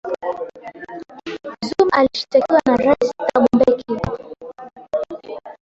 [1.67, 3.97] zuma alishtakiwa na rais thabo mbeki